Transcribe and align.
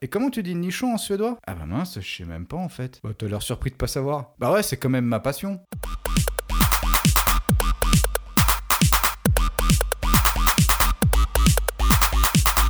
Et 0.00 0.06
comment 0.06 0.30
tu 0.30 0.44
dis 0.44 0.54
nichon 0.54 0.94
en 0.94 0.96
suédois? 0.96 1.38
Ah 1.44 1.56
bah 1.56 1.66
mince, 1.66 1.98
je 2.00 2.08
sais 2.18 2.24
même 2.24 2.46
pas 2.46 2.56
en 2.56 2.68
fait. 2.68 3.00
Bah 3.02 3.10
t'as 3.18 3.26
l'air 3.26 3.42
surpris 3.42 3.70
de 3.70 3.74
pas 3.74 3.88
savoir. 3.88 4.32
Bah 4.38 4.52
ouais, 4.52 4.62
c'est 4.62 4.76
quand 4.76 4.88
même 4.88 5.04
ma 5.04 5.18
passion. 5.18 5.58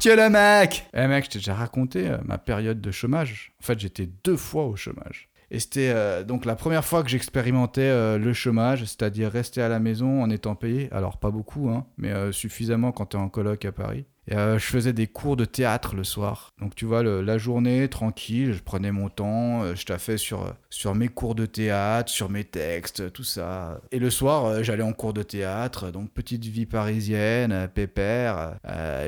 Tiens 0.01 0.17
le 0.17 0.30
mec 0.30 0.87
Eh 0.95 1.06
mec, 1.06 1.27
je 1.27 1.30
t'ai 1.33 1.38
déjà 1.41 1.53
raconté 1.53 2.09
euh, 2.09 2.17
ma 2.25 2.38
période 2.38 2.80
de 2.80 2.91
chômage. 2.91 3.53
En 3.63 3.67
fait, 3.67 3.79
j'étais 3.79 4.08
deux 4.24 4.38
fois 4.38 4.65
au 4.65 4.76
chômage. 4.76 5.29
Et 5.51 5.60
c'était 5.60 5.90
euh, 5.95 6.24
donc 6.24 6.47
la 6.47 6.56
première 6.56 6.87
fois 6.87 7.03
que 7.03 7.10
j'expérimentais 7.10 7.83
euh, 7.83 8.17
le 8.17 8.33
chômage, 8.33 8.87
c'est-à-dire 8.87 9.31
rester 9.31 9.60
à 9.60 9.69
la 9.69 9.81
maison 9.81 10.22
en 10.22 10.31
étant 10.31 10.54
payé. 10.54 10.88
Alors 10.92 11.19
pas 11.19 11.31
beaucoup, 11.31 11.69
hein, 11.69 11.85
mais 11.99 12.33
suffisamment 12.33 12.90
quand 12.90 13.04
t'es 13.04 13.19
en 13.19 13.29
coloc 13.29 13.67
à 13.67 13.72
Paris. 13.72 14.06
Euh, 14.33 14.58
je 14.58 14.67
faisais 14.67 14.92
des 14.92 15.06
cours 15.06 15.37
de 15.37 15.45
théâtre 15.45 15.95
le 15.95 16.05
soir. 16.05 16.52
Donc 16.60 16.74
tu 16.74 16.84
vois, 16.84 17.02
la 17.02 17.38
journée, 17.38 17.88
tranquille, 17.88 18.52
je 18.52 18.62
prenais 18.62 18.92
mon 18.92 19.09
temps, 19.09 19.62
euh, 19.62 19.74
je 19.74 19.87
taffais 19.87 20.16
sur, 20.16 20.45
euh, 20.45 20.51
sur 20.70 20.95
mes 20.95 21.09
cours 21.09 21.34
de 21.34 21.46
théâtre, 21.46 22.10
sur 22.10 22.28
mes 22.28 22.45
textes, 22.45 23.12
tout 23.12 23.24
ça. 23.24 23.80
Et 23.91 23.98
le 23.98 24.10
soir, 24.10 24.62
j'allais 24.62 24.82
en 24.82 24.92
cours 24.92 25.12
de 25.12 25.23
théâtre, 25.23 25.91
donc 25.91 26.10
petite 26.10 26.45
vie 26.45 26.66
parisienne, 26.66 27.68
pépère. 27.73 28.56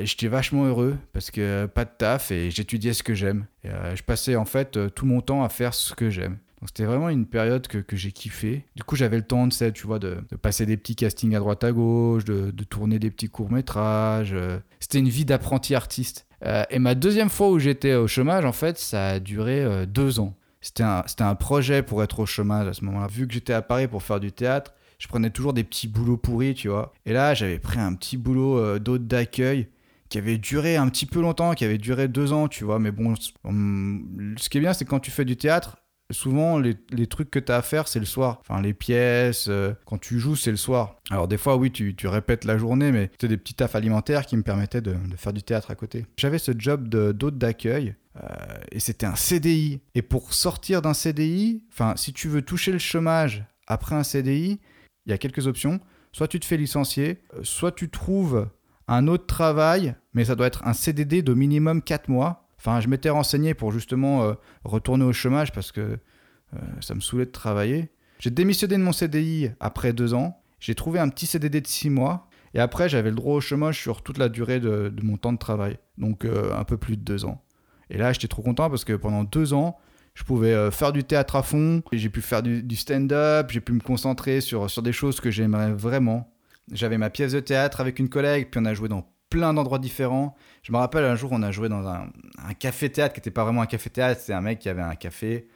J'étais 0.03 0.29
vachement 0.29 0.65
heureux 0.65 0.97
parce 1.13 1.31
que 1.31 1.67
pas 1.67 1.85
de 1.85 1.91
taf 1.97 2.31
et 2.31 2.51
j'étudiais 2.51 2.93
ce 2.93 3.03
que 3.03 3.15
j'aime. 3.15 3.47
Je 3.65 4.03
passais 4.03 4.37
en 4.37 4.45
fait 4.45 4.79
tout 4.95 5.07
mon 5.07 5.21
temps 5.21 5.45
à 5.45 5.49
faire 5.49 5.75
ce 5.75 5.95
que 5.95 6.11
j'aime. 6.11 6.39
C'était 6.67 6.85
vraiment 6.85 7.09
une 7.09 7.27
période 7.27 7.67
que, 7.67 7.79
que 7.79 7.97
j'ai 7.97 8.13
kiffé. 8.13 8.67
Du 8.77 8.83
coup, 8.85 8.97
j'avais 8.97 9.17
le 9.17 9.23
temps, 9.27 9.51
sais, 9.51 9.73
tu 9.73 9.87
vois, 9.87 9.99
de, 9.99 10.19
de 10.31 10.37
passer 10.37 10.67
des 10.67 10.77
petits 10.77 10.97
castings 10.97 11.35
à 11.35 11.39
droite 11.39 11.65
à 11.65 11.73
gauche, 11.73 12.25
de, 12.25 12.51
de 12.51 12.65
tourner 12.65 12.99
des 12.99 13.11
petits 13.11 13.29
courts-métrages. 13.29 14.33
euh. 14.35 14.59
C'était 14.79 14.99
une 14.99 15.09
vie 15.09 15.25
d'apprenti 15.25 15.75
artiste. 15.75 16.27
Euh, 16.45 16.65
et 16.71 16.79
ma 16.79 16.95
deuxième 16.95 17.31
fois 17.31 17.51
où 17.51 17.59
j'étais 17.59 17.95
au 17.95 18.07
chômage, 18.07 18.45
en 18.45 18.53
fait, 18.53 18.79
ça 18.79 19.09
a 19.09 19.21
duré 19.21 19.63
euh, 19.63 19.87
deux 19.87 20.21
ans. 20.21 20.37
C'était 20.61 20.83
un, 20.83 21.05
un 21.21 21.35
projet 21.35 21.83
pour 21.83 22.03
être 22.03 22.21
au 22.21 22.27
chômage 22.27 22.69
à 22.69 22.75
ce 22.75 22.85
moment-là. 22.85 23.07
Vu 23.07 23.27
que 23.27 23.33
j'étais 23.33 23.55
à 23.55 23.63
Paris 23.63 23.89
pour 23.89 24.03
faire 24.03 24.21
du 24.21 24.31
théâtre, 24.31 24.75
je 24.99 25.09
prenais 25.09 25.31
toujours 25.31 25.55
des 25.55 25.65
petits 25.65 25.89
boulots 25.89 26.19
pourris, 26.19 26.53
tu 26.55 26.69
vois. 26.69 26.93
Et 27.07 27.15
là, 27.15 27.33
j'avais 27.33 27.59
pris 27.59 27.81
un 27.81 27.95
petit 27.95 28.19
boulot 28.19 28.59
euh, 28.59 28.79
d'hôte 28.79 29.07
d'accueil 29.07 29.69
qui 30.11 30.19
avait 30.19 30.37
duré 30.37 30.77
un 30.77 30.89
petit 30.89 31.07
peu 31.07 31.23
longtemps, 31.23 31.55
qui 31.55 31.65
avait 31.65 31.79
duré 31.79 32.09
deux 32.09 32.33
ans, 32.33 32.49
tu 32.49 32.65
vois. 32.65 32.79
Mais 32.79 32.91
bon, 32.91 33.15
ce 33.17 34.49
qui 34.49 34.59
est 34.59 34.61
bien, 34.61 34.75
c'est 34.75 34.85
quand 34.85 35.01
tu 35.01 35.11
fais 35.11 35.25
du 35.25 35.37
théâtre, 35.37 35.79
souvent 36.11 36.59
les, 36.59 36.77
trucs 37.07 37.31
que 37.31 37.39
tu 37.39 37.53
as 37.53 37.57
à 37.57 37.63
faire, 37.63 37.89
c'est 37.89 37.99
le 37.99 38.07
soir. 38.07 38.41
Enfin, 38.41 38.61
les 38.63 38.75
pièces, 38.75 39.47
euh, 39.49 39.73
quand 39.85 39.99
tu 39.99 40.19
joues, 40.19 40.37
c'est 40.37 40.51
le 40.51 40.57
soir. 40.57 40.97
Alors 41.11 41.29
des 41.29 41.39
fois, 41.39 41.57
oui, 41.57 41.71
tu, 41.71 41.95
répètes 42.07 42.45
la 42.45 42.59
journée, 42.59 42.93
mais 42.93 43.11
c'était 43.13 43.29
des 43.29 43.37
petits 43.37 43.55
tafs 43.55 43.75
alimentaires 43.75 44.27
qui 44.27 44.37
me 44.37 44.43
permettaient 44.43 44.81
de, 44.81 44.95
faire 45.17 45.33
du 45.33 45.43
théâtre 45.43 45.71
à 45.71 45.75
côté. 45.75 46.07
J'avais 46.17 46.39
ce 46.39 46.53
job 46.57 46.89
d'hôte 46.89 47.39
d'accueil. 47.39 47.95
euh, 48.17 48.27
et 48.73 48.81
c'était 48.81 49.07
un 49.07 49.17
CDI. 49.17 49.81
Et 49.95 50.03
pour 50.03 50.35
sortir 50.35 50.83
d'un 50.83 50.95
CDI, 50.95 51.65
enfin, 51.73 51.95
si 51.97 52.13
tu 52.13 52.29
veux 52.29 52.43
toucher 52.43 52.73
le 52.73 52.79
chômage 52.79 53.45
après 53.67 53.95
un 53.95 54.03
CDI, 54.03 54.59
il 55.07 55.11
y 55.11 55.13
a 55.13 55.19
quelques 55.19 55.47
options. 55.47 55.81
Soit 56.13 56.29
tu 56.29 56.41
te 56.41 56.45
fais 56.45 56.57
licencier, 56.57 57.23
euh, 57.35 57.41
soit 57.43 57.73
tu 57.73 57.89
trouves 57.89 58.49
un 58.89 59.07
autre 59.07 59.27
travail, 59.27 59.95
mais 60.13 60.25
ça 60.25 60.35
doit 60.35 60.49
être 60.49 60.67
un 60.67 60.73
CDD 60.73 61.23
de 61.23 61.33
minimum 61.33 61.81
4 61.83 62.09
mois. 62.09 62.49
Enfin, 62.61 62.81
je 62.81 62.89
m'étais 62.89 63.09
renseigné 63.09 63.55
pour 63.55 63.73
justement 63.73 64.23
euh, 64.25 64.35
retourner 64.65 65.05
au 65.05 65.15
chômage 65.15 65.51
parce 65.51 65.73
que 65.73 65.81
euh, 65.81 66.59
ça 66.83 66.95
me 66.95 67.01
saoulait 67.01 67.25
de 67.25 67.31
travailler. 67.31 67.91
J'ai 68.19 68.29
démissionné 68.29 68.77
de 68.77 68.83
mon 68.83 68.93
CDI 68.93 69.51
après 69.61 69.95
deux 69.95 70.13
ans. 70.13 70.43
J'ai 70.59 70.75
trouvé 70.75 70.99
un 71.01 71.09
petit 71.09 71.25
CDD 71.25 71.63
de 71.63 71.67
6 71.67 71.89
mois. 71.89 72.29
Et 72.53 72.61
après, 72.61 72.91
j'avais 72.91 73.09
le 73.09 73.17
droit 73.17 73.37
au 73.37 73.41
chômage 73.41 73.81
sur 73.81 74.03
toute 74.03 74.19
la 74.19 74.29
durée 74.29 74.61
de, 74.61 74.93
mon 75.03 75.17
temps 75.17 75.33
de 75.33 75.39
travail. 75.39 75.79
Donc, 75.97 76.27
euh, 76.27 76.55
un 76.55 76.65
peu 76.65 76.77
plus 76.77 76.99
de 76.99 77.03
deux 77.03 77.25
ans. 77.25 77.43
Et 77.89 77.97
là, 77.97 78.13
j'étais 78.13 78.29
trop 78.29 78.43
content 78.43 78.69
parce 78.69 78.85
que 78.85 78.93
pendant 78.93 79.25
deux 79.25 79.55
ans, 79.55 79.79
je 80.13 80.25
pouvais 80.25 80.71
faire 80.71 80.93
du 80.93 81.03
théâtre 81.03 81.37
à 81.37 81.43
fond. 81.43 81.83
J'ai 81.93 82.11
pu 82.11 82.21
faire 82.21 82.43
du, 82.43 82.63
du 82.63 82.77
stand-up. 82.77 83.51
J'ai 83.51 83.61
pu 83.61 83.73
me 83.73 83.81
concentrer 83.81 84.43
sur, 84.43 84.69
sur 84.69 84.83
des 84.83 84.93
choses 84.93 85.19
que 85.19 85.31
j'aimerais 85.31 85.73
vraiment. 85.73 86.31
J'avais 86.73 86.99
ma 86.99 87.09
pièce 87.09 87.33
de 87.33 87.41
théâtre 87.41 87.81
avec 87.81 87.99
une 87.99 88.11
collègue, 88.11 88.49
puis 88.51 88.61
on 88.61 88.67
a 88.67 88.75
joué 88.75 88.89
dans 88.89 89.07
plein 89.31 89.55
d'endroits 89.55 89.79
différents. 89.79 90.35
Je 90.63 90.73
me 90.73 90.77
rappelle 90.77 91.05
un 91.05 91.15
jour, 91.15 91.31
on 91.33 91.43
a 91.43 91.53
joué 91.53 91.69
dans 91.69 91.87
un, 91.87 92.11
café-théâtre 92.59 93.15
qui 93.15 93.21
n'était 93.21 93.31
pas 93.31 93.45
vraiment 93.45 93.63
un 93.63 93.67
café-théâtre, 93.67 94.21
c'est 94.23 94.35
un 94.35 94.41
mec 94.41 94.59
qui 94.59 94.69
avait 94.69 94.83
un 94.83 94.97
café, 94.97 95.49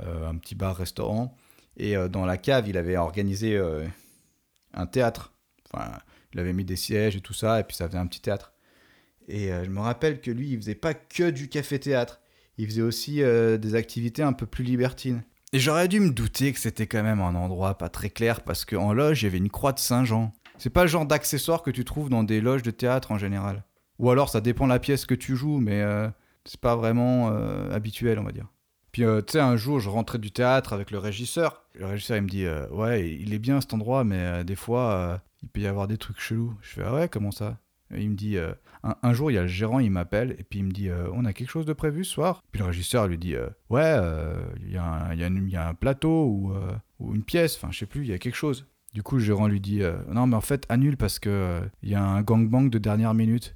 euh, 0.00 0.28
un 0.28 0.36
petit 0.36 0.54
bar-restaurant. 0.54 1.36
Et 1.76 1.96
euh, 1.96 2.08
dans 2.08 2.26
la 2.26 2.38
cave, 2.38 2.68
il 2.68 2.76
avait 2.76 2.96
organisé 2.96 3.56
euh, 3.56 3.86
un 4.72 4.86
théâtre. 4.86 5.34
Enfin, 5.70 5.92
il 6.32 6.40
avait 6.40 6.54
mis 6.54 6.64
des 6.64 6.76
sièges 6.76 7.14
et 7.14 7.20
tout 7.20 7.34
ça, 7.34 7.60
et 7.60 7.64
puis 7.64 7.76
ça 7.76 7.86
faisait 7.86 7.98
un 7.98 8.06
petit 8.06 8.22
théâtre. 8.22 8.54
Et 9.28 9.48
je 9.48 9.68
me 9.68 9.80
rappelle 9.80 10.22
que 10.22 10.30
lui, 10.30 10.52
il 10.52 10.56
faisait 10.56 10.74
pas 10.74 10.94
que 10.94 11.28
du 11.28 11.50
café-théâtre. 11.50 12.18
Il 12.56 12.66
faisait 12.66 12.80
aussi 12.80 13.16
des 13.16 13.74
activités 13.74 14.22
un 14.22 14.32
peu 14.32 14.46
plus 14.46 14.64
libertines. 14.64 15.22
Et 15.52 15.58
j'aurais 15.58 15.86
dû 15.86 16.00
me 16.00 16.10
douter 16.10 16.54
que 16.54 16.58
c'était 16.58 16.86
quand 16.86 17.02
même 17.02 17.20
un 17.20 17.34
endroit 17.34 17.76
pas 17.76 17.90
très 17.90 18.08
clair, 18.08 18.40
parce 18.40 18.64
qu'en 18.64 18.94
loge, 18.94 19.22
il 19.22 19.26
y 19.26 19.28
avait 19.28 19.36
une 19.36 19.50
croix 19.50 19.72
de 19.72 19.78
Saint-Jean. 19.78 20.32
C'est 20.58 20.70
pas 20.70 20.82
le 20.82 20.88
genre 20.88 21.06
d'accessoire 21.06 21.62
que 21.62 21.70
tu 21.70 21.84
trouves 21.84 22.10
dans 22.10 22.24
des 22.24 22.40
loges 22.40 22.62
de 22.62 22.72
théâtre 22.72 23.12
en 23.12 23.18
général. 23.18 23.64
Ou 23.98 24.10
alors 24.10 24.28
ça 24.28 24.40
dépend 24.40 24.64
de 24.64 24.72
la 24.72 24.80
pièce 24.80 25.06
que 25.06 25.14
tu 25.14 25.36
joues, 25.36 25.58
mais 25.58 25.82
euh, 25.82 26.08
c'est 26.44 26.60
pas 26.60 26.76
vraiment 26.76 27.30
euh, 27.30 27.70
habituel, 27.72 28.18
on 28.18 28.24
va 28.24 28.32
dire. 28.32 28.48
Puis 28.90 29.04
euh, 29.04 29.22
tu 29.22 29.32
sais, 29.32 29.40
un 29.40 29.56
jour, 29.56 29.78
je 29.80 29.88
rentrais 29.88 30.18
du 30.18 30.32
théâtre 30.32 30.72
avec 30.72 30.90
le 30.90 30.98
régisseur. 30.98 31.64
Le 31.74 31.86
régisseur, 31.86 32.16
il 32.16 32.24
me 32.24 32.28
dit 32.28 32.46
Ouais, 32.72 33.08
il 33.08 33.34
est 33.34 33.38
bien 33.38 33.60
cet 33.60 33.72
endroit, 33.72 34.02
mais 34.02 34.44
des 34.44 34.56
fois, 34.56 35.20
il 35.42 35.48
peut 35.48 35.60
y 35.60 35.66
avoir 35.66 35.86
des 35.86 35.98
trucs 35.98 36.20
chelous. 36.20 36.54
Je 36.60 36.70
fais 36.70 36.82
Ah 36.84 36.94
ouais, 36.94 37.08
comment 37.08 37.30
ça? 37.30 37.58
Il 37.94 38.10
me 38.10 38.16
dit 38.16 38.36
un, 38.82 39.12
jour, 39.14 39.30
il 39.30 39.34
y 39.34 39.38
a 39.38 39.42
le 39.42 39.48
gérant, 39.48 39.78
il 39.78 39.90
m'appelle, 39.90 40.36
et 40.38 40.44
puis 40.44 40.58
il 40.58 40.64
me 40.64 40.72
dit 40.72 40.90
On 41.12 41.24
a 41.24 41.32
quelque 41.32 41.50
chose 41.50 41.66
de 41.66 41.72
prévu 41.72 42.04
ce 42.04 42.12
soir? 42.14 42.42
Puis 42.50 42.60
le 42.60 42.66
régisseur 42.66 43.06
lui 43.06 43.18
dit 43.18 43.36
Ouais, 43.70 43.96
il 44.64 44.72
y, 44.72 44.76
a 44.76 45.68
un- 45.68 45.74
plateau 45.74 46.26
ou, 46.26 46.52
ou 46.98 47.14
une 47.14 47.22
pièce, 47.22 47.56
enfin, 47.56 47.68
je 47.70 47.78
sais 47.78 47.86
plus, 47.86 48.02
il 48.02 48.08
y 48.08 48.14
a 48.14 48.18
quelque 48.18 48.34
chose. 48.34 48.66
Du 48.98 49.04
coup, 49.04 49.16
le 49.16 49.46
lui 49.46 49.60
dit 49.60 49.80
euh, 49.80 49.96
Non, 50.08 50.26
mais 50.26 50.34
en 50.34 50.40
fait, 50.40 50.66
annule 50.68 50.96
parce 50.96 51.20
que 51.20 51.28
euh, 51.28 51.60
il 51.84 51.88
y 51.88 51.94
a 51.94 52.02
un 52.02 52.20
gangbang 52.20 52.68
de 52.68 52.78
dernière 52.78 53.14
minute. 53.14 53.54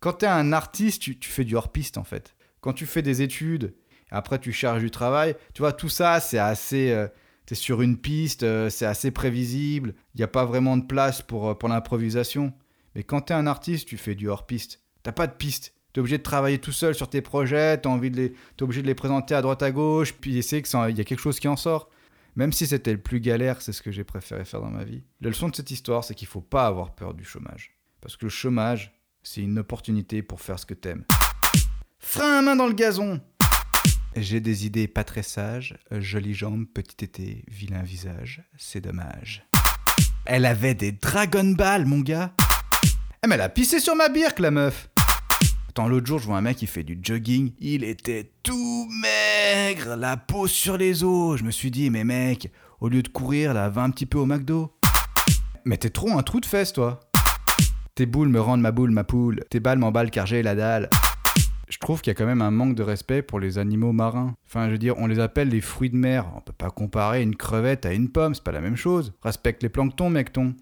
Quand 0.00 0.14
t'es 0.14 0.26
un 0.26 0.54
artiste, 0.54 1.02
tu, 1.02 1.18
fais 1.20 1.44
du 1.44 1.54
hors-piste 1.54 1.98
en 1.98 2.02
fait. 2.02 2.34
Quand 2.62 2.72
tu 2.72 2.86
fais 2.86 3.02
des 3.02 3.20
études, 3.20 3.74
après 4.10 4.38
tu 4.38 4.50
cherches 4.50 4.80
du 4.80 4.90
travail, 4.90 5.36
tu 5.52 5.60
vois, 5.60 5.74
tout 5.74 5.90
ça, 5.90 6.18
c'est 6.20 6.38
assez. 6.38 6.92
euh, 6.92 7.08
t'es 7.44 7.56
sur 7.56 7.82
une 7.82 7.98
piste, 7.98 8.42
euh, 8.42 8.70
c'est 8.70 8.86
assez 8.86 9.10
prévisible, 9.10 9.92
il 10.14 10.18
n'y 10.20 10.24
a 10.24 10.28
pas 10.28 10.46
vraiment 10.46 10.78
de 10.78 10.86
place 10.86 11.20
pour, 11.20 11.58
pour 11.58 11.68
l'improvisation. 11.68 12.54
Mais 12.94 13.02
quand 13.02 13.20
t'es 13.20 13.34
un 13.34 13.46
artiste, 13.46 13.86
tu 13.86 13.98
fais 13.98 14.14
du 14.14 14.30
hors-piste. 14.30 14.80
T'as 15.02 15.12
pas 15.12 15.26
de 15.26 15.34
piste. 15.34 15.74
T'es 15.92 16.00
obligé 16.00 16.16
de 16.16 16.22
travailler 16.22 16.56
tout 16.56 16.72
seul 16.72 16.94
sur 16.94 17.10
tes 17.10 17.20
projets, 17.20 17.76
de 17.76 18.16
les, 18.16 18.32
t'es 18.56 18.62
obligé 18.62 18.80
de 18.80 18.86
les 18.86 18.94
présenter 18.94 19.34
à 19.34 19.42
droite 19.42 19.62
à 19.62 19.72
gauche, 19.72 20.14
puis 20.14 20.38
essayer 20.38 20.62
qu'il 20.62 20.96
y 20.96 21.00
a 21.02 21.04
quelque 21.04 21.20
chose 21.20 21.38
qui 21.38 21.48
en 21.48 21.56
sort. 21.56 21.90
Même 22.38 22.52
si 22.52 22.68
c'était 22.68 22.92
le 22.92 23.02
plus 23.02 23.18
galère, 23.18 23.60
c'est 23.60 23.72
ce 23.72 23.82
que 23.82 23.90
j'ai 23.90 24.04
préféré 24.04 24.44
faire 24.44 24.60
dans 24.60 24.70
ma 24.70 24.84
vie. 24.84 25.02
La 25.20 25.28
leçon 25.28 25.48
de 25.48 25.56
cette 25.56 25.72
histoire, 25.72 26.04
c'est 26.04 26.14
qu'il 26.14 26.28
faut 26.28 26.40
pas 26.40 26.68
avoir 26.68 26.94
peur 26.94 27.12
du 27.12 27.24
chômage. 27.24 27.76
Parce 28.00 28.16
que 28.16 28.26
le 28.26 28.30
chômage, 28.30 28.96
c'est 29.24 29.40
une 29.40 29.58
opportunité 29.58 30.22
pour 30.22 30.40
faire 30.40 30.56
ce 30.56 30.64
que 30.64 30.74
t'aimes. 30.74 31.04
Frein 31.98 32.38
à 32.38 32.42
main 32.42 32.54
dans 32.54 32.68
le 32.68 32.74
gazon 32.74 33.20
J'ai 34.14 34.38
des 34.38 34.66
idées 34.66 34.86
pas 34.86 35.02
très 35.02 35.24
sages, 35.24 35.76
jolies 35.90 36.32
jambes, 36.32 36.66
petit 36.72 37.04
été, 37.04 37.44
vilain 37.48 37.82
visage, 37.82 38.44
c'est 38.56 38.82
dommage. 38.82 39.44
Elle 40.24 40.46
avait 40.46 40.74
des 40.74 40.92
Dragon 40.92 41.56
Ball, 41.58 41.86
mon 41.86 41.98
gars 41.98 42.36
Eh 43.24 43.26
mais 43.26 43.34
elle 43.34 43.40
a 43.40 43.48
pissé 43.48 43.80
sur 43.80 43.96
ma 43.96 44.08
birque, 44.08 44.38
la 44.38 44.52
meuf 44.52 44.87
L'autre 45.86 46.06
jour, 46.06 46.18
je 46.18 46.26
vois 46.26 46.38
un 46.38 46.40
mec 46.40 46.56
qui 46.56 46.66
fait 46.66 46.82
du 46.82 46.98
jogging. 47.00 47.52
Il 47.60 47.84
était 47.84 48.32
tout 48.42 48.88
maigre, 49.00 49.94
la 49.94 50.16
peau 50.16 50.48
sur 50.48 50.76
les 50.76 51.04
os. 51.04 51.38
Je 51.38 51.44
me 51.44 51.52
suis 51.52 51.70
dit, 51.70 51.88
mais 51.88 52.02
mec, 52.02 52.50
au 52.80 52.88
lieu 52.88 53.02
de 53.02 53.08
courir, 53.08 53.54
là, 53.54 53.68
va 53.68 53.82
un 53.82 53.90
petit 53.90 54.06
peu 54.06 54.18
au 54.18 54.26
McDo. 54.26 54.74
Mais 55.64 55.76
t'es 55.76 55.90
trop 55.90 56.10
un 56.10 56.22
trou 56.22 56.40
de 56.40 56.46
fesse, 56.46 56.72
toi. 56.72 56.98
Tes 57.94 58.06
boules 58.06 58.28
me 58.28 58.40
rendent 58.40 58.60
ma 58.60 58.72
boule, 58.72 58.90
ma 58.90 59.04
poule. 59.04 59.44
Tes 59.50 59.60
balles 59.60 59.78
m'emballent 59.78 60.10
car 60.10 60.26
j'ai 60.26 60.42
la 60.42 60.56
dalle. 60.56 60.90
Je 61.68 61.78
trouve 61.78 62.00
qu'il 62.00 62.10
y 62.10 62.12
a 62.12 62.14
quand 62.14 62.26
même 62.26 62.42
un 62.42 62.50
manque 62.50 62.74
de 62.74 62.82
respect 62.82 63.22
pour 63.22 63.38
les 63.38 63.58
animaux 63.58 63.92
marins. 63.92 64.34
Enfin, 64.46 64.66
je 64.66 64.72
veux 64.72 64.78
dire, 64.78 64.94
on 64.98 65.06
les 65.06 65.20
appelle 65.20 65.48
les 65.48 65.60
fruits 65.60 65.90
de 65.90 65.96
mer. 65.96 66.26
On 66.36 66.40
peut 66.40 66.52
pas 66.52 66.70
comparer 66.70 67.22
une 67.22 67.36
crevette 67.36 67.86
à 67.86 67.92
une 67.92 68.08
pomme, 68.08 68.34
c'est 68.34 68.44
pas 68.44 68.52
la 68.52 68.60
même 68.60 68.76
chose. 68.76 69.12
Respecte 69.22 69.62
les 69.62 69.68
planctons, 69.68 70.10
mec 70.10 70.32
ton. 70.32 70.54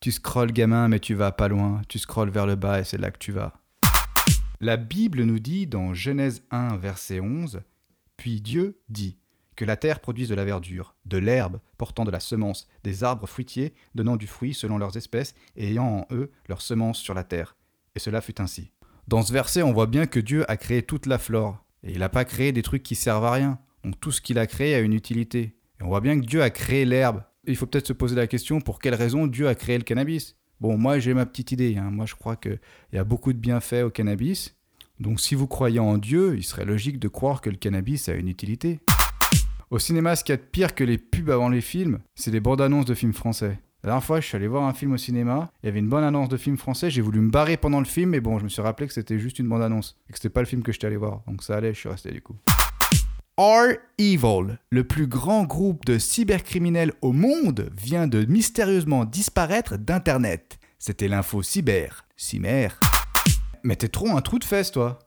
Tu 0.00 0.10
scrolles, 0.12 0.52
gamin, 0.52 0.88
mais 0.88 0.98
tu 0.98 1.14
vas 1.14 1.30
pas 1.30 1.48
loin. 1.48 1.82
Tu 1.88 1.98
scrolles 1.98 2.30
vers 2.30 2.46
le 2.46 2.56
bas 2.56 2.80
et 2.80 2.84
c'est 2.84 2.98
là 2.98 3.10
que 3.10 3.18
tu 3.18 3.32
vas. 3.32 3.52
La 4.60 4.76
Bible 4.76 5.22
nous 5.22 5.38
dit 5.38 5.68
dans 5.68 5.94
Genèse 5.94 6.42
1, 6.50 6.78
verset 6.78 7.20
11, 7.20 7.62
Puis 8.16 8.40
Dieu 8.40 8.80
dit 8.88 9.16
que 9.54 9.64
la 9.64 9.76
terre 9.76 10.00
produise 10.00 10.28
de 10.28 10.34
la 10.34 10.44
verdure, 10.44 10.96
de 11.04 11.16
l'herbe 11.16 11.60
portant 11.76 12.04
de 12.04 12.10
la 12.10 12.18
semence, 12.18 12.66
des 12.82 13.04
arbres 13.04 13.28
fruitiers 13.28 13.72
donnant 13.94 14.16
du 14.16 14.26
fruit 14.26 14.54
selon 14.54 14.76
leurs 14.76 14.96
espèces 14.96 15.36
et 15.54 15.68
ayant 15.68 15.86
en 15.86 16.06
eux 16.10 16.32
leur 16.48 16.60
semence 16.60 16.98
sur 16.98 17.14
la 17.14 17.22
terre. 17.22 17.56
Et 17.94 18.00
cela 18.00 18.20
fut 18.20 18.40
ainsi. 18.40 18.72
Dans 19.06 19.22
ce 19.22 19.32
verset, 19.32 19.62
on 19.62 19.72
voit 19.72 19.86
bien 19.86 20.06
que 20.06 20.18
Dieu 20.18 20.44
a 20.50 20.56
créé 20.56 20.82
toute 20.82 21.06
la 21.06 21.18
flore. 21.18 21.64
Et 21.84 21.92
il 21.92 22.00
n'a 22.00 22.08
pas 22.08 22.24
créé 22.24 22.50
des 22.50 22.62
trucs 22.62 22.82
qui 22.82 22.96
servent 22.96 23.26
à 23.26 23.32
rien. 23.32 23.60
Donc 23.84 24.00
tout 24.00 24.10
ce 24.10 24.20
qu'il 24.20 24.40
a 24.40 24.48
créé 24.48 24.74
a 24.74 24.80
une 24.80 24.92
utilité. 24.92 25.56
Et 25.80 25.84
on 25.84 25.88
voit 25.88 26.00
bien 26.00 26.18
que 26.20 26.26
Dieu 26.26 26.42
a 26.42 26.50
créé 26.50 26.84
l'herbe. 26.84 27.22
Il 27.44 27.56
faut 27.56 27.66
peut-être 27.66 27.86
se 27.86 27.92
poser 27.92 28.16
la 28.16 28.26
question 28.26 28.60
pour 28.60 28.80
quelle 28.80 28.96
raison 28.96 29.28
Dieu 29.28 29.46
a 29.46 29.54
créé 29.54 29.78
le 29.78 29.84
cannabis? 29.84 30.36
Bon, 30.60 30.76
moi 30.76 30.98
j'ai 30.98 31.14
ma 31.14 31.26
petite 31.26 31.52
idée. 31.52 31.76
hein. 31.76 31.90
Moi 31.90 32.06
je 32.06 32.14
crois 32.14 32.36
qu'il 32.36 32.58
y 32.92 32.98
a 32.98 33.04
beaucoup 33.04 33.32
de 33.32 33.38
bienfaits 33.38 33.84
au 33.84 33.90
cannabis. 33.90 34.54
Donc 35.00 35.20
si 35.20 35.34
vous 35.34 35.46
croyez 35.46 35.78
en 35.78 35.98
Dieu, 35.98 36.36
il 36.36 36.42
serait 36.42 36.64
logique 36.64 36.98
de 36.98 37.08
croire 37.08 37.40
que 37.40 37.50
le 37.50 37.56
cannabis 37.56 38.08
a 38.08 38.14
une 38.14 38.28
utilité. 38.28 38.80
Au 39.70 39.78
cinéma, 39.78 40.16
ce 40.16 40.24
qu'il 40.24 40.32
y 40.32 40.38
a 40.38 40.38
de 40.38 40.42
pire 40.42 40.74
que 40.74 40.82
les 40.82 40.98
pubs 40.98 41.30
avant 41.30 41.48
les 41.48 41.60
films, 41.60 42.00
c'est 42.14 42.30
les 42.30 42.40
bandes 42.40 42.60
annonces 42.60 42.86
de 42.86 42.94
films 42.94 43.12
français. 43.12 43.58
La 43.84 43.90
dernière 43.90 44.02
fois, 44.02 44.20
je 44.20 44.26
suis 44.26 44.34
allé 44.34 44.48
voir 44.48 44.64
un 44.64 44.72
film 44.72 44.92
au 44.92 44.96
cinéma, 44.96 45.52
il 45.62 45.66
y 45.66 45.68
avait 45.68 45.78
une 45.78 45.88
bonne 45.88 46.02
annonce 46.02 46.28
de 46.28 46.36
film 46.36 46.56
français, 46.56 46.90
j'ai 46.90 47.00
voulu 47.02 47.20
me 47.20 47.30
barrer 47.30 47.56
pendant 47.56 47.78
le 47.78 47.84
film, 47.84 48.10
mais 48.10 48.20
bon, 48.20 48.38
je 48.40 48.44
me 48.44 48.48
suis 48.48 48.60
rappelé 48.60 48.88
que 48.88 48.94
c'était 48.94 49.20
juste 49.20 49.38
une 49.38 49.48
bande 49.48 49.62
annonce, 49.62 49.96
et 50.08 50.12
que 50.12 50.18
c'était 50.18 50.30
pas 50.30 50.40
le 50.40 50.46
film 50.46 50.62
que 50.62 50.72
j'étais 50.72 50.88
allé 50.88 50.96
voir, 50.96 51.22
donc 51.28 51.44
ça 51.44 51.56
allait, 51.56 51.74
je 51.74 51.78
suis 51.78 51.88
resté 51.88 52.10
du 52.10 52.20
coup. 52.20 52.34
R 53.40 53.76
Evil, 53.98 54.58
le 54.70 54.82
plus 54.82 55.06
grand 55.06 55.44
groupe 55.44 55.84
de 55.84 55.96
cybercriminels 55.96 56.92
au 57.02 57.12
monde, 57.12 57.70
vient 57.80 58.08
de 58.08 58.24
mystérieusement 58.24 59.04
disparaître 59.04 59.76
d'Internet. 59.76 60.58
C'était 60.80 61.06
l'info 61.06 61.44
cyber. 61.44 62.04
Cymer. 62.16 62.70
Mais 63.62 63.76
t'es 63.76 63.86
trop 63.86 64.08
un 64.08 64.20
trou 64.22 64.40
de 64.40 64.44
fesses, 64.44 64.72
toi. 64.72 64.98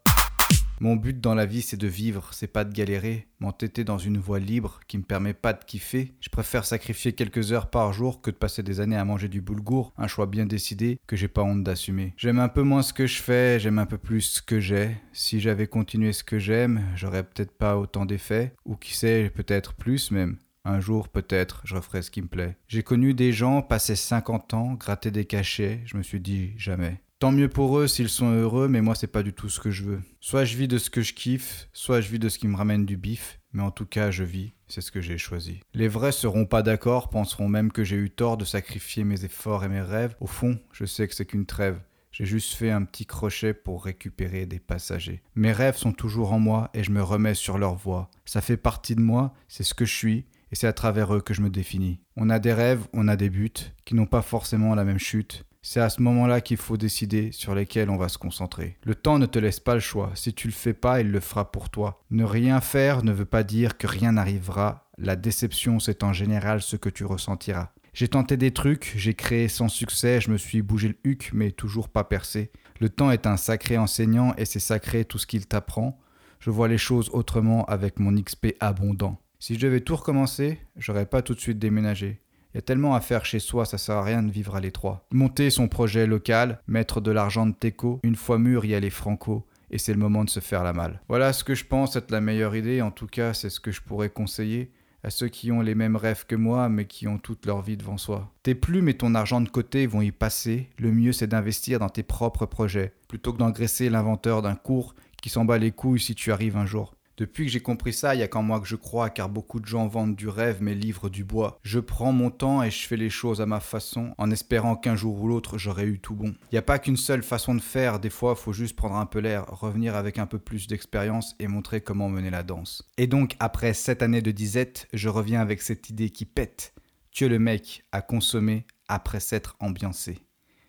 Mon 0.81 0.95
but 0.95 1.21
dans 1.21 1.35
la 1.35 1.45
vie, 1.45 1.61
c'est 1.61 1.77
de 1.77 1.85
vivre, 1.85 2.29
c'est 2.31 2.47
pas 2.47 2.63
de 2.63 2.73
galérer, 2.73 3.27
m'entêter 3.39 3.83
dans 3.83 3.99
une 3.99 4.17
voie 4.17 4.39
libre 4.39 4.79
qui 4.87 4.97
me 4.97 5.03
permet 5.03 5.35
pas 5.35 5.53
de 5.53 5.63
kiffer. 5.63 6.15
Je 6.21 6.29
préfère 6.29 6.65
sacrifier 6.65 7.13
quelques 7.13 7.51
heures 7.51 7.69
par 7.69 7.93
jour 7.93 8.19
que 8.19 8.31
de 8.31 8.35
passer 8.35 8.63
des 8.63 8.79
années 8.79 8.97
à 8.97 9.05
manger 9.05 9.27
du 9.27 9.41
boulgour, 9.41 9.93
un 9.95 10.07
choix 10.07 10.25
bien 10.25 10.47
décidé 10.47 10.97
que 11.05 11.15
j'ai 11.15 11.27
pas 11.27 11.43
honte 11.43 11.63
d'assumer. 11.63 12.15
J'aime 12.17 12.39
un 12.39 12.47
peu 12.49 12.63
moins 12.63 12.81
ce 12.81 12.93
que 12.93 13.05
je 13.05 13.21
fais, 13.21 13.59
j'aime 13.59 13.77
un 13.77 13.85
peu 13.85 13.99
plus 13.99 14.21
ce 14.21 14.41
que 14.41 14.59
j'ai. 14.59 14.97
Si 15.13 15.39
j'avais 15.39 15.67
continué 15.67 16.13
ce 16.13 16.23
que 16.23 16.39
j'aime, 16.39 16.83
j'aurais 16.95 17.25
peut-être 17.25 17.55
pas 17.55 17.77
autant 17.77 18.07
d'effets, 18.07 18.55
ou 18.65 18.75
qui 18.75 18.95
sait, 18.95 19.31
peut-être 19.35 19.75
plus 19.75 20.09
même. 20.09 20.37
Un 20.65 20.79
jour, 20.79 21.09
peut-être, 21.09 21.61
je 21.63 21.75
referai 21.75 22.01
ce 22.01 22.09
qui 22.09 22.23
me 22.23 22.27
plaît. 22.27 22.57
J'ai 22.67 22.81
connu 22.81 23.13
des 23.13 23.33
gens 23.33 23.61
passer 23.61 23.95
50 23.95 24.55
ans, 24.55 24.73
gratter 24.73 25.11
des 25.11 25.25
cachets, 25.25 25.81
je 25.85 25.95
me 25.95 26.01
suis 26.01 26.19
dit 26.19 26.53
jamais. 26.57 27.03
Tant 27.21 27.31
mieux 27.31 27.49
pour 27.49 27.77
eux 27.77 27.85
s'ils 27.85 28.09
sont 28.09 28.31
heureux, 28.31 28.67
mais 28.67 28.81
moi 28.81 28.95
c'est 28.95 29.05
pas 29.05 29.21
du 29.21 29.31
tout 29.31 29.47
ce 29.47 29.59
que 29.59 29.69
je 29.69 29.83
veux. 29.83 30.01
Soit 30.21 30.43
je 30.43 30.57
vis 30.57 30.67
de 30.67 30.79
ce 30.79 30.89
que 30.89 31.03
je 31.03 31.13
kiffe, 31.13 31.69
soit 31.71 32.01
je 32.01 32.09
vis 32.09 32.17
de 32.17 32.29
ce 32.29 32.39
qui 32.39 32.47
me 32.47 32.57
ramène 32.57 32.83
du 32.83 32.97
bif, 32.97 33.39
mais 33.53 33.61
en 33.61 33.69
tout 33.69 33.85
cas 33.85 34.09
je 34.09 34.23
vis, 34.23 34.53
c'est 34.67 34.81
ce 34.81 34.91
que 34.91 35.01
j'ai 35.01 35.19
choisi. 35.19 35.59
Les 35.75 35.87
vrais 35.87 36.13
seront 36.13 36.47
pas 36.47 36.63
d'accord, 36.63 37.11
penseront 37.11 37.47
même 37.47 37.71
que 37.71 37.83
j'ai 37.83 37.97
eu 37.97 38.09
tort 38.09 38.37
de 38.37 38.43
sacrifier 38.43 39.03
mes 39.03 39.23
efforts 39.23 39.63
et 39.63 39.69
mes 39.69 39.81
rêves. 39.81 40.15
Au 40.19 40.25
fond, 40.25 40.57
je 40.71 40.85
sais 40.85 41.07
que 41.07 41.13
c'est 41.13 41.27
qu'une 41.27 41.45
trêve. 41.45 41.79
J'ai 42.11 42.25
juste 42.25 42.55
fait 42.55 42.71
un 42.71 42.85
petit 42.85 43.05
crochet 43.05 43.53
pour 43.53 43.85
récupérer 43.85 44.47
des 44.47 44.59
passagers. 44.59 45.21
Mes 45.35 45.51
rêves 45.51 45.77
sont 45.77 45.93
toujours 45.93 46.33
en 46.33 46.39
moi 46.39 46.71
et 46.73 46.83
je 46.83 46.89
me 46.89 47.03
remets 47.03 47.35
sur 47.35 47.59
leur 47.59 47.75
voie. 47.75 48.09
Ça 48.25 48.41
fait 48.41 48.57
partie 48.57 48.95
de 48.95 49.01
moi, 49.01 49.35
c'est 49.47 49.61
ce 49.61 49.75
que 49.75 49.85
je 49.85 49.95
suis, 49.95 50.25
et 50.51 50.55
c'est 50.55 50.65
à 50.65 50.73
travers 50.73 51.13
eux 51.13 51.21
que 51.21 51.35
je 51.35 51.41
me 51.41 51.51
définis. 51.51 51.99
On 52.17 52.31
a 52.31 52.39
des 52.39 52.51
rêves, 52.51 52.87
on 52.93 53.07
a 53.07 53.15
des 53.15 53.29
buts, 53.29 53.51
qui 53.85 53.93
n'ont 53.93 54.07
pas 54.07 54.23
forcément 54.23 54.73
la 54.73 54.85
même 54.85 54.97
chute, 54.97 55.45
c'est 55.61 55.79
à 55.79 55.89
ce 55.89 56.01
moment-là 56.01 56.41
qu'il 56.41 56.57
faut 56.57 56.77
décider 56.77 57.31
sur 57.31 57.53
lesquels 57.53 57.89
on 57.89 57.97
va 57.97 58.09
se 58.09 58.17
concentrer. 58.17 58.77
Le 58.83 58.95
temps 58.95 59.19
ne 59.19 59.25
te 59.25 59.39
laisse 59.39 59.59
pas 59.59 59.75
le 59.75 59.79
choix. 59.79 60.11
Si 60.15 60.33
tu 60.33 60.47
le 60.47 60.53
fais 60.53 60.73
pas, 60.73 61.01
il 61.01 61.11
le 61.11 61.19
fera 61.19 61.51
pour 61.51 61.69
toi. 61.69 62.03
Ne 62.09 62.23
rien 62.23 62.61
faire 62.61 63.03
ne 63.03 63.11
veut 63.11 63.25
pas 63.25 63.43
dire 63.43 63.77
que 63.77 63.87
rien 63.87 64.13
n'arrivera. 64.13 64.89
La 64.97 65.15
déception, 65.15 65.79
c'est 65.79 66.03
en 66.03 66.13
général 66.13 66.61
ce 66.61 66.75
que 66.75 66.89
tu 66.89 67.05
ressentiras. 67.05 67.69
J'ai 67.93 68.07
tenté 68.07 68.37
des 68.37 68.51
trucs, 68.51 68.93
j'ai 68.95 69.13
créé 69.13 69.49
sans 69.49 69.67
succès, 69.67 70.21
je 70.21 70.31
me 70.31 70.37
suis 70.37 70.61
bougé 70.61 70.87
le 70.87 70.97
huc, 71.03 71.31
mais 71.33 71.51
toujours 71.51 71.89
pas 71.89 72.05
percé. 72.05 72.51
Le 72.79 72.89
temps 72.89 73.11
est 73.11 73.27
un 73.27 73.37
sacré 73.37 73.77
enseignant 73.77 74.33
et 74.37 74.45
c'est 74.45 74.59
sacré 74.59 75.05
tout 75.05 75.17
ce 75.17 75.27
qu'il 75.27 75.45
t'apprend. 75.45 75.99
Je 76.39 76.49
vois 76.49 76.69
les 76.69 76.77
choses 76.77 77.09
autrement 77.13 77.65
avec 77.65 77.99
mon 77.99 78.13
XP 78.13 78.55
abondant. 78.59 79.21
Si 79.39 79.55
je 79.55 79.59
devais 79.59 79.81
tout 79.81 79.95
recommencer, 79.95 80.59
j'aurais 80.77 81.05
pas 81.05 81.21
tout 81.21 81.35
de 81.35 81.39
suite 81.39 81.59
déménagé. 81.59 82.21
Il 82.53 82.57
y 82.57 82.59
a 82.59 82.61
tellement 82.63 82.95
à 82.95 82.99
faire 82.99 83.25
chez 83.25 83.39
soi, 83.39 83.65
ça 83.65 83.77
sert 83.77 83.95
à 83.95 84.03
rien 84.03 84.23
de 84.23 84.31
vivre 84.31 84.55
à 84.55 84.59
l'étroit. 84.59 85.05
Monter 85.11 85.49
son 85.49 85.69
projet 85.69 86.05
local, 86.05 86.61
mettre 86.67 86.99
de 86.99 87.11
l'argent 87.11 87.45
de 87.45 87.53
teco, 87.53 88.01
une 88.03 88.15
fois 88.15 88.39
mûr, 88.39 88.65
y 88.65 88.75
aller 88.75 88.89
franco, 88.89 89.45
et 89.69 89.77
c'est 89.77 89.93
le 89.93 89.99
moment 89.99 90.25
de 90.25 90.29
se 90.29 90.41
faire 90.41 90.63
la 90.63 90.73
malle. 90.73 91.01
Voilà 91.07 91.31
ce 91.31 91.45
que 91.45 91.55
je 91.55 91.63
pense 91.63 91.95
être 91.95 92.11
la 92.11 92.19
meilleure 92.19 92.55
idée, 92.55 92.81
en 92.81 92.91
tout 92.91 93.07
cas 93.07 93.33
c'est 93.33 93.49
ce 93.49 93.61
que 93.61 93.71
je 93.71 93.81
pourrais 93.81 94.09
conseiller 94.09 94.71
à 95.03 95.09
ceux 95.09 95.29
qui 95.29 95.51
ont 95.51 95.61
les 95.61 95.75
mêmes 95.75 95.95
rêves 95.95 96.25
que 96.27 96.35
moi 96.35 96.69
mais 96.69 96.85
qui 96.85 97.07
ont 97.07 97.17
toute 97.17 97.45
leur 97.45 97.61
vie 97.61 97.77
devant 97.77 97.97
soi. 97.97 98.31
Tes 98.43 98.53
plumes 98.53 98.89
et 98.89 98.97
ton 98.97 99.15
argent 99.15 99.41
de 99.41 99.49
côté 99.49 99.87
vont 99.87 100.01
y 100.01 100.11
passer, 100.11 100.69
le 100.77 100.91
mieux 100.91 101.13
c'est 101.13 101.27
d'investir 101.27 101.79
dans 101.79 101.89
tes 101.89 102.03
propres 102.03 102.45
projets, 102.45 102.93
plutôt 103.07 103.33
que 103.33 103.37
d'engraisser 103.37 103.89
l'inventeur 103.89 104.41
d'un 104.41 104.55
cours 104.55 104.93
qui 105.21 105.29
s'en 105.29 105.45
bat 105.45 105.57
les 105.57 105.71
couilles 105.71 105.99
si 105.99 106.15
tu 106.15 106.31
arrives 106.31 106.57
un 106.57 106.65
jour. 106.65 106.95
Depuis 107.21 107.45
que 107.45 107.51
j'ai 107.51 107.59
compris 107.59 107.93
ça, 107.93 108.15
il 108.15 108.19
y 108.19 108.23
a 108.23 108.27
qu'en 108.27 108.41
moi 108.41 108.59
que 108.59 108.67
je 108.67 108.75
crois, 108.75 109.11
car 109.11 109.29
beaucoup 109.29 109.59
de 109.59 109.67
gens 109.67 109.85
vendent 109.85 110.15
du 110.15 110.27
rêve 110.27 110.57
mais 110.59 110.73
livrent 110.73 111.07
du 111.07 111.23
bois. 111.23 111.59
Je 111.61 111.77
prends 111.77 112.11
mon 112.11 112.31
temps 112.31 112.63
et 112.63 112.71
je 112.71 112.87
fais 112.87 112.97
les 112.97 113.11
choses 113.11 113.41
à 113.41 113.45
ma 113.45 113.59
façon, 113.59 114.15
en 114.17 114.31
espérant 114.31 114.75
qu'un 114.75 114.95
jour 114.95 115.21
ou 115.21 115.27
l'autre 115.27 115.59
j'aurai 115.59 115.85
eu 115.85 115.99
tout 115.99 116.15
bon. 116.15 116.33
Il 116.51 116.55
n'y 116.55 116.57
a 116.57 116.63
pas 116.63 116.79
qu'une 116.79 116.97
seule 116.97 117.21
façon 117.21 117.53
de 117.53 117.61
faire, 117.61 117.99
des 117.99 118.09
fois 118.09 118.33
faut 118.33 118.53
juste 118.53 118.75
prendre 118.75 118.95
un 118.95 119.05
peu 119.05 119.19
l'air, 119.19 119.45
revenir 119.45 119.95
avec 119.95 120.17
un 120.17 120.25
peu 120.25 120.39
plus 120.39 120.65
d'expérience 120.65 121.35
et 121.37 121.47
montrer 121.47 121.81
comment 121.81 122.09
mener 122.09 122.31
la 122.31 122.41
danse. 122.41 122.89
Et 122.97 123.05
donc, 123.05 123.35
après 123.39 123.75
sept 123.75 124.01
années 124.01 124.23
de 124.23 124.31
disette, 124.31 124.87
je 124.91 125.07
reviens 125.07 125.41
avec 125.41 125.61
cette 125.61 125.91
idée 125.91 126.09
qui 126.09 126.25
pète. 126.25 126.73
Tu 127.11 127.25
es 127.25 127.29
le 127.29 127.37
mec 127.37 127.83
à 127.91 128.01
consommer 128.01 128.65
après 128.87 129.19
s'être 129.19 129.57
ambiancé. 129.59 130.17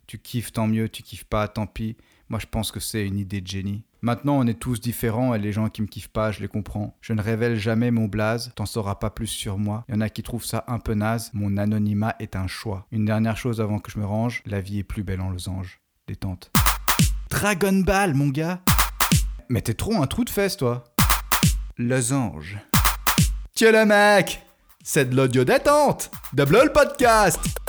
Tu 0.06 0.18
kiffes 0.18 0.52
tant 0.52 0.66
mieux, 0.66 0.90
tu 0.90 1.02
kiffes 1.02 1.24
pas 1.24 1.48
tant 1.48 1.66
pis. 1.66 1.96
Moi 2.32 2.38
je 2.40 2.46
pense 2.46 2.72
que 2.72 2.80
c'est 2.80 3.06
une 3.06 3.18
idée 3.18 3.42
de 3.42 3.46
génie. 3.46 3.84
Maintenant, 4.00 4.38
on 4.38 4.46
est 4.46 4.58
tous 4.58 4.80
différents 4.80 5.34
et 5.34 5.38
les 5.38 5.52
gens 5.52 5.68
qui 5.68 5.82
me 5.82 5.86
kiffent 5.86 6.08
pas, 6.08 6.32
je 6.32 6.40
les 6.40 6.48
comprends. 6.48 6.96
Je 7.02 7.12
ne 7.12 7.20
révèle 7.20 7.56
jamais 7.56 7.90
mon 7.90 8.06
blaze, 8.06 8.52
t'en 8.56 8.64
sauras 8.64 8.94
pas 8.94 9.10
plus 9.10 9.26
sur 9.26 9.58
moi. 9.58 9.84
Il 9.86 9.94
y 9.94 9.98
en 9.98 10.00
a 10.00 10.08
qui 10.08 10.22
trouvent 10.22 10.46
ça 10.46 10.64
un 10.66 10.78
peu 10.78 10.94
naze, 10.94 11.28
mon 11.34 11.58
anonymat 11.58 12.16
est 12.20 12.34
un 12.34 12.46
choix. 12.46 12.86
Une 12.90 13.04
dernière 13.04 13.36
chose 13.36 13.60
avant 13.60 13.80
que 13.80 13.92
je 13.92 13.98
me 13.98 14.06
range, 14.06 14.42
la 14.46 14.62
vie 14.62 14.78
est 14.78 14.82
plus 14.82 15.02
belle 15.02 15.20
en 15.20 15.28
losange. 15.28 15.82
Détente. 16.08 16.50
Dragon 17.28 17.82
Ball, 17.84 18.14
mon 18.14 18.28
gars 18.28 18.62
Mais 19.50 19.60
t'es 19.60 19.74
trop 19.74 19.96
un 19.96 20.06
trou 20.06 20.24
de 20.24 20.30
fesse, 20.30 20.56
toi 20.56 20.84
Losange. 21.76 22.56
Tiens 23.54 23.72
le 23.72 23.84
mec 23.84 24.42
C'est 24.82 25.10
de 25.10 25.14
l'audio 25.14 25.44
détente 25.44 26.10
De 26.32 26.44
le 26.44 26.72
podcast 26.72 27.61